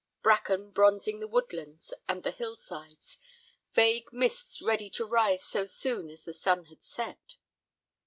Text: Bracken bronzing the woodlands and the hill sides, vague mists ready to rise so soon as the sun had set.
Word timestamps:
Bracken 0.23 0.71
bronzing 0.71 1.19
the 1.19 1.27
woodlands 1.27 1.93
and 2.09 2.23
the 2.23 2.31
hill 2.31 2.55
sides, 2.55 3.19
vague 3.73 4.11
mists 4.11 4.59
ready 4.59 4.89
to 4.89 5.05
rise 5.05 5.43
so 5.43 5.67
soon 5.67 6.09
as 6.09 6.23
the 6.23 6.33
sun 6.33 6.65
had 6.65 6.83
set. 6.83 7.35